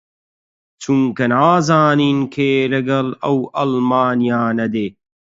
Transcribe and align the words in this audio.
چونکە 0.81 1.25
نازانین 1.33 2.19
کێ 2.33 2.51
لەگەڵ 2.73 3.07
ئەو 3.23 3.37
ئاڵمانییانە 3.55 4.67
دێ 4.73 4.87